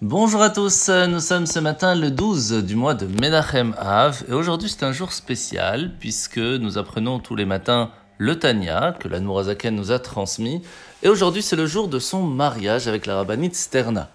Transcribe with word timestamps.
Bonjour 0.00 0.42
à 0.42 0.50
tous, 0.50 0.90
nous 1.08 1.18
sommes 1.18 1.46
ce 1.46 1.58
matin 1.58 1.96
le 1.96 2.12
12 2.12 2.64
du 2.64 2.76
mois 2.76 2.94
de 2.94 3.06
Menachem 3.06 3.74
Av 3.78 4.22
et 4.28 4.32
aujourd'hui 4.32 4.68
c'est 4.68 4.84
un 4.84 4.92
jour 4.92 5.12
spécial 5.12 5.90
puisque 5.98 6.38
nous 6.38 6.78
apprenons 6.78 7.18
tous 7.18 7.34
les 7.34 7.44
matins 7.44 7.90
le 8.16 8.38
Tanya 8.38 8.94
que 9.00 9.08
la 9.08 9.18
Nourazaken 9.18 9.74
nous 9.74 9.90
a 9.90 9.98
transmis 9.98 10.62
et 11.02 11.08
aujourd'hui 11.08 11.42
c'est 11.42 11.56
le 11.56 11.66
jour 11.66 11.88
de 11.88 11.98
son 11.98 12.22
mariage 12.22 12.86
avec 12.86 13.06
la 13.06 13.16
rabbinite 13.16 13.56
Sterna. 13.56 14.08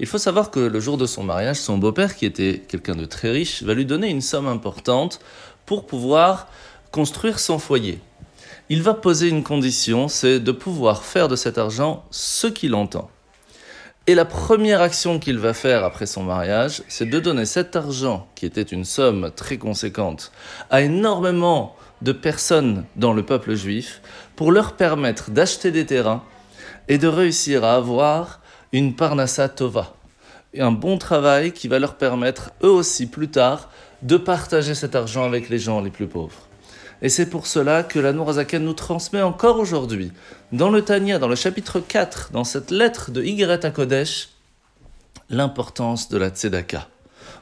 Il 0.00 0.08
faut 0.08 0.18
savoir 0.18 0.50
que 0.50 0.58
le 0.58 0.80
jour 0.80 0.98
de 0.98 1.06
son 1.06 1.22
mariage, 1.22 1.58
son 1.58 1.78
beau-père 1.78 2.16
qui 2.16 2.26
était 2.26 2.64
quelqu'un 2.66 2.96
de 2.96 3.04
très 3.04 3.30
riche 3.30 3.62
va 3.62 3.74
lui 3.74 3.86
donner 3.86 4.08
une 4.08 4.22
somme 4.22 4.48
importante 4.48 5.20
pour 5.64 5.86
pouvoir 5.86 6.48
construire 6.90 7.38
son 7.38 7.60
foyer. 7.60 8.00
Il 8.68 8.82
va 8.82 8.94
poser 8.94 9.28
une 9.28 9.44
condition, 9.44 10.08
c'est 10.08 10.40
de 10.40 10.50
pouvoir 10.50 11.04
faire 11.04 11.28
de 11.28 11.36
cet 11.36 11.56
argent 11.56 12.04
ce 12.10 12.48
qu'il 12.48 12.74
entend. 12.74 13.08
Et 14.10 14.16
la 14.16 14.24
première 14.24 14.80
action 14.80 15.20
qu'il 15.20 15.38
va 15.38 15.54
faire 15.54 15.84
après 15.84 16.04
son 16.04 16.24
mariage, 16.24 16.82
c'est 16.88 17.08
de 17.08 17.20
donner 17.20 17.44
cet 17.46 17.76
argent, 17.76 18.26
qui 18.34 18.44
était 18.44 18.60
une 18.60 18.84
somme 18.84 19.30
très 19.36 19.56
conséquente, 19.56 20.32
à 20.68 20.80
énormément 20.80 21.76
de 22.02 22.10
personnes 22.10 22.84
dans 22.96 23.12
le 23.12 23.24
peuple 23.24 23.54
juif, 23.54 24.02
pour 24.34 24.50
leur 24.50 24.72
permettre 24.72 25.30
d'acheter 25.30 25.70
des 25.70 25.86
terrains 25.86 26.24
et 26.88 26.98
de 26.98 27.06
réussir 27.06 27.62
à 27.62 27.76
avoir 27.76 28.40
une 28.72 28.96
parnassa 28.96 29.48
tova, 29.48 29.94
un 30.58 30.72
bon 30.72 30.98
travail 30.98 31.52
qui 31.52 31.68
va 31.68 31.78
leur 31.78 31.94
permettre 31.94 32.50
eux 32.64 32.70
aussi 32.70 33.06
plus 33.06 33.28
tard 33.28 33.70
de 34.02 34.16
partager 34.16 34.74
cet 34.74 34.96
argent 34.96 35.22
avec 35.22 35.48
les 35.48 35.60
gens 35.60 35.80
les 35.80 35.90
plus 35.90 36.08
pauvres. 36.08 36.49
Et 37.02 37.08
c'est 37.08 37.26
pour 37.26 37.46
cela 37.46 37.82
que 37.82 37.98
la 37.98 38.12
Nourazaken 38.12 38.62
nous 38.62 38.74
transmet 38.74 39.22
encore 39.22 39.58
aujourd'hui, 39.58 40.12
dans 40.52 40.70
le 40.70 40.82
Tanya, 40.82 41.18
dans 41.18 41.28
le 41.28 41.34
chapitre 41.34 41.80
4, 41.80 42.30
dans 42.32 42.44
cette 42.44 42.70
lettre 42.70 43.10
de 43.10 43.22
Yigret 43.22 43.64
à 43.64 43.70
Kodesh, 43.70 44.28
l'importance 45.30 46.10
de 46.10 46.18
la 46.18 46.28
Tzedaka. 46.28 46.88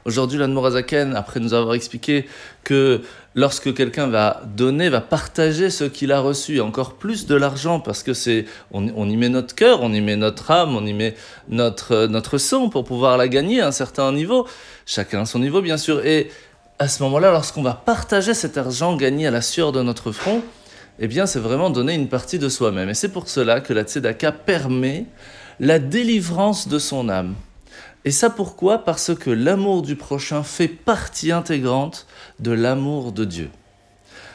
Aujourd'hui, 0.05 0.39
la 0.39 0.47
Nourazaken, 0.47 1.13
après 1.13 1.41
nous 1.41 1.53
avoir 1.53 1.75
expliqué 1.75 2.25
que 2.63 3.01
lorsque 3.35 3.73
quelqu'un 3.73 4.07
va 4.07 4.41
donner, 4.55 4.87
va 4.87 5.01
partager 5.01 5.69
ce 5.69 5.83
qu'il 5.83 6.13
a 6.13 6.21
reçu, 6.21 6.61
encore 6.61 6.93
plus 6.93 7.25
de 7.25 7.35
l'argent, 7.35 7.81
parce 7.81 8.01
que 8.01 8.13
c'est, 8.13 8.45
on, 8.71 9.09
y 9.09 9.17
met 9.17 9.27
notre 9.27 9.55
cœur, 9.55 9.81
on 9.81 9.91
y 9.91 9.99
met 9.99 10.15
notre 10.15 10.51
âme, 10.51 10.75
on 10.75 10.85
y 10.85 10.93
met 10.93 11.15
notre, 11.49 12.05
notre 12.05 12.37
sang 12.37 12.69
pour 12.69 12.85
pouvoir 12.85 13.17
la 13.17 13.27
gagner 13.27 13.59
à 13.59 13.67
un 13.67 13.71
certain 13.71 14.13
niveau, 14.13 14.47
chacun 14.85 15.21
à 15.21 15.25
son 15.25 15.39
niveau 15.39 15.61
bien 15.61 15.77
sûr, 15.77 16.05
et 16.05 16.31
à 16.79 16.87
ce 16.87 17.03
moment-là, 17.03 17.31
lorsqu'on 17.31 17.61
va 17.61 17.73
partager 17.73 18.33
cet 18.33 18.57
argent 18.57 18.95
gagné 18.95 19.27
à 19.27 19.31
la 19.31 19.41
sueur 19.41 19.73
de 19.73 19.81
notre 19.81 20.13
front, 20.13 20.41
eh 20.99 21.07
bien, 21.07 21.25
c'est 21.25 21.39
vraiment 21.39 21.69
donner 21.69 21.93
une 21.93 22.07
partie 22.07 22.39
de 22.39 22.47
soi-même. 22.47 22.89
Et 22.89 22.93
c'est 22.93 23.09
pour 23.09 23.27
cela 23.27 23.59
que 23.59 23.73
la 23.73 23.83
tzedaka 23.83 24.31
permet 24.31 25.05
la 25.59 25.79
délivrance 25.79 26.69
de 26.69 26.79
son 26.79 27.09
âme. 27.09 27.35
Et 28.05 28.11
ça 28.11 28.29
pourquoi? 28.29 28.85
Parce 28.85 29.13
que 29.13 29.29
l'amour 29.29 29.81
du 29.81 29.97
prochain 29.97 30.41
fait 30.41 30.69
partie 30.69 31.33
intégrante 31.33 32.07
de 32.39 32.51
l'amour 32.51 33.11
de 33.11 33.25
Dieu. 33.25 33.49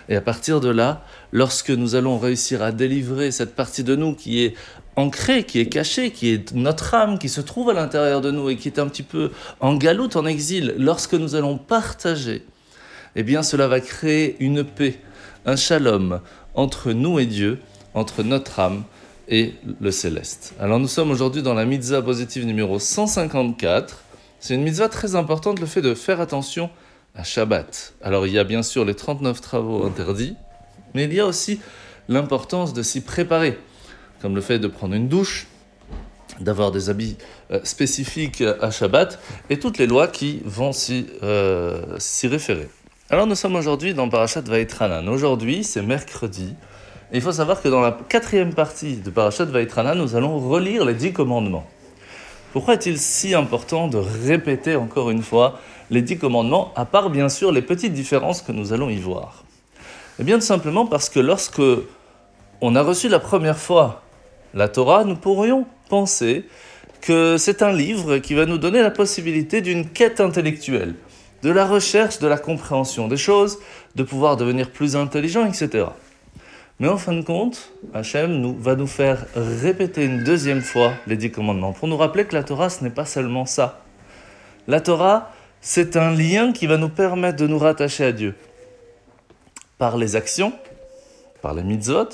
Et 0.08 0.16
à 0.16 0.20
partir 0.20 0.60
de 0.60 0.69
là, 0.69 1.05
lorsque 1.33 1.70
nous 1.70 1.94
allons 1.94 2.19
réussir 2.19 2.62
à 2.62 2.72
délivrer 2.72 3.30
cette 3.30 3.55
partie 3.55 3.84
de 3.84 3.97
nous 3.97 4.14
qui 4.14 4.42
est 4.42 4.55
ancrée, 4.97 5.44
qui 5.44 5.58
est 5.60 5.66
cachée, 5.66 6.10
qui 6.10 6.30
est 6.30 6.52
notre 6.52 6.94
âme, 6.94 7.19
qui 7.19 7.28
se 7.28 7.41
trouve 7.41 7.70
à 7.70 7.72
l'intérieur 7.72 8.20
de 8.20 8.30
nous 8.30 8.50
et 8.50 8.56
qui 8.56 8.69
est 8.69 8.78
un 8.78 8.86
petit 8.86 9.02
peu 9.02 9.30
en 9.60 9.75
galoute, 9.77 10.16
en 10.16 10.27
exil, 10.27 10.75
lorsque 10.78 11.14
nous 11.14 11.34
allons 11.34 11.58
partager, 11.58 12.44
eh 13.16 13.22
bien 13.22 13.42
cela 13.42 13.66
va 13.66 13.80
créer 13.80 14.36
une 14.41 14.64
paix, 14.64 14.98
un 15.47 15.56
shalom 15.56 16.20
entre 16.55 16.92
nous 16.92 17.19
et 17.19 17.27
Dieu, 17.27 17.58
entre 17.94 18.22
notre 18.22 18.60
âme 18.60 18.84
et 19.28 19.55
le 19.80 19.91
céleste. 19.91 20.55
Alors 20.60 20.78
nous 20.78 20.88
sommes 20.88 21.10
aujourd'hui 21.10 21.42
dans 21.42 21.55
la 21.55 21.64
mitzvah 21.64 22.02
positive 22.02 22.44
numéro 22.44 22.78
154. 22.78 24.02
C'est 24.38 24.55
une 24.55 24.62
mitzvah 24.62 24.88
très 24.88 25.16
importante, 25.16 25.60
le 25.60 25.66
fait 25.66 25.80
de 25.80 25.94
faire 25.94 26.20
attention 26.20 26.70
à 27.15 27.23
Shabbat. 27.23 27.95
Alors 28.03 28.27
il 28.27 28.33
y 28.33 28.39
a 28.39 28.45
bien 28.45 28.62
sûr 28.62 28.84
les 28.84 28.95
39 28.95 29.41
travaux 29.41 29.84
interdits, 29.84 30.37
mais 30.94 31.05
il 31.05 31.15
y 31.15 31.21
a 31.21 31.27
aussi 31.27 31.61
l'importance 32.09 32.75
de 32.75 32.83
s'y 32.83 33.00
préparer, 33.00 33.59
comme 34.21 34.34
le 34.34 34.41
fait 34.41 34.59
de 34.59 34.69
prendre 34.69 34.94
une 34.94 35.09
douche, 35.09 35.47
d'avoir 36.41 36.72
des 36.72 36.91
habits 36.91 37.16
euh, 37.50 37.61
spécifiques 37.65 38.43
à 38.61 38.71
Shabbat, 38.71 39.21
et 39.50 39.59
toutes 39.59 39.78
les 39.78 39.87
lois 39.87 40.09
qui 40.09 40.41
vont 40.44 40.72
s'y 40.72 41.06
euh, 41.22 41.99
référer. 42.25 42.69
Alors 43.11 43.27
nous 43.27 43.34
sommes 43.34 43.55
aujourd'hui 43.55 43.94
dans 43.94 44.09
Parashat 44.09 44.41
Vaitranan. 44.41 45.09
Aujourd'hui, 45.09 45.62
c'est 45.62 45.83
mercredi. 45.83 46.55
Et 47.12 47.19
il 47.19 47.21
faut 47.21 47.33
savoir 47.33 47.62
que 47.62 47.69
dans 47.69 47.81
la 47.81 47.97
quatrième 48.09 48.55
partie 48.55 48.97
de 48.97 49.11
Parashat 49.11 49.44
Vaitranan, 49.44 49.97
nous 49.97 50.17
allons 50.17 50.38
relire 50.38 50.84
les 50.84 50.94
dix 50.94 51.12
commandements. 51.12 51.69
Pourquoi 52.54 52.75
est-il 52.75 52.98
si 52.98 53.34
important 53.34 53.88
de 53.88 53.97
répéter 53.97 54.76
encore 54.76 55.10
une 55.10 55.25
fois 55.25 55.59
les 55.91 56.03
dix 56.03 56.19
commandements, 56.19 56.72
à 56.76 56.84
part 56.84 57.10
bien 57.10 57.28
sûr 57.28 57.50
les 57.50 57.62
petites 57.62 57.92
différences 57.92 58.42
que 58.42 58.53
nous 58.53 58.72
allons 58.72 58.88
y 58.88 58.94
voir? 58.94 59.42
Eh 60.20 60.22
bien 60.22 60.37
tout 60.37 60.44
simplement 60.44 60.87
parce 60.87 61.09
que 61.09 61.19
lorsque 61.19 61.60
on 62.60 62.76
a 62.76 62.82
reçu 62.82 63.09
la 63.09 63.19
première 63.19 63.59
fois 63.59 64.03
la 64.54 64.69
Torah, 64.69 65.03
nous 65.03 65.16
pourrions 65.16 65.66
penser 65.88 66.44
que 67.00 67.38
c'est 67.38 67.60
un 67.60 67.72
livre 67.72 68.19
qui 68.19 68.34
va 68.34 68.47
nous 68.47 68.59
donner 68.59 68.82
la 68.82 68.93
possibilité 68.93 69.60
d'une 69.60 69.88
quête 69.88 70.20
intellectuelle, 70.20 70.94
de 71.43 71.50
la 71.50 71.66
recherche, 71.66 72.20
de 72.20 72.28
la 72.28 72.38
compréhension 72.38 73.09
des 73.09 73.16
choses, 73.16 73.59
de 73.97 74.04
pouvoir 74.04 74.37
devenir 74.37 74.70
plus 74.70 74.94
intelligent, 74.94 75.44
etc. 75.44 75.87
Mais 76.81 76.89
en 76.89 76.97
fin 76.97 77.12
de 77.12 77.23
compte, 77.23 77.71
Hachem 77.93 78.57
va 78.59 78.75
nous 78.75 78.89
faire 78.89 79.27
répéter 79.37 80.05
une 80.05 80.25
deuxième 80.25 80.61
fois 80.61 80.95
les 81.07 81.17
dix 81.17 81.31
commandements 81.31 81.73
pour 81.73 81.87
nous 81.87 81.97
rappeler 81.97 82.25
que 82.25 82.35
la 82.35 82.43
Torah, 82.43 82.69
ce 82.69 82.83
n'est 82.83 82.91
pas 82.91 83.05
seulement 83.05 83.47
ça. 83.47 83.85
La 84.67 84.81
Torah, 84.81 85.31
c'est 85.61 85.97
un 85.97 86.12
lien 86.12 86.53
qui 86.53 86.67
va 86.67 86.77
nous 86.77 86.89
permettre 86.89 87.37
de 87.37 87.47
nous 87.47 87.59
rattacher 87.59 88.05
à 88.05 88.12
Dieu 88.12 88.35
par 89.79 89.97
les 89.97 90.17
actions, 90.17 90.53
par 91.43 91.55
les 91.55 91.62
mitzvot, 91.62 92.09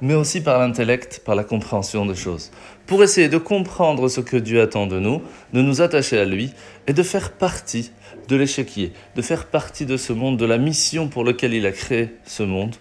mais 0.00 0.14
aussi 0.14 0.40
par 0.40 0.60
l'intellect, 0.60 1.22
par 1.24 1.34
la 1.34 1.42
compréhension 1.42 2.06
des 2.06 2.14
choses. 2.14 2.52
Pour 2.86 3.02
essayer 3.02 3.28
de 3.28 3.38
comprendre 3.38 4.08
ce 4.08 4.20
que 4.20 4.36
Dieu 4.36 4.60
attend 4.60 4.86
de 4.86 5.00
nous, 5.00 5.22
de 5.52 5.60
nous 5.60 5.80
attacher 5.80 6.18
à 6.18 6.24
lui 6.24 6.52
et 6.86 6.92
de 6.92 7.02
faire 7.02 7.32
partie 7.32 7.90
de 8.28 8.36
l'échiquier, 8.36 8.92
de 9.16 9.22
faire 9.22 9.46
partie 9.46 9.86
de 9.86 9.96
ce 9.96 10.12
monde, 10.12 10.36
de 10.36 10.44
la 10.44 10.58
mission 10.58 11.08
pour 11.08 11.24
laquelle 11.24 11.54
il 11.54 11.66
a 11.66 11.72
créé 11.72 12.10
ce 12.24 12.44
monde 12.44 12.76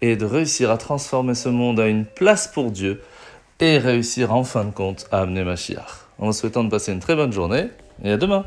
et 0.00 0.16
de 0.16 0.24
réussir 0.24 0.70
à 0.70 0.78
transformer 0.78 1.34
ce 1.34 1.48
monde 1.48 1.80
à 1.80 1.88
une 1.88 2.04
place 2.04 2.48
pour 2.48 2.70
Dieu 2.70 3.02
et 3.60 3.78
réussir 3.78 4.32
en 4.32 4.44
fin 4.44 4.64
de 4.64 4.70
compte 4.70 5.06
à 5.10 5.20
amener 5.20 5.44
Mashiach. 5.44 6.06
En 6.18 6.26
vous 6.26 6.32
souhaitant 6.32 6.64
de 6.64 6.70
passer 6.70 6.92
une 6.92 7.00
très 7.00 7.16
bonne 7.16 7.32
journée 7.32 7.68
et 8.04 8.12
à 8.12 8.16
demain. 8.16 8.44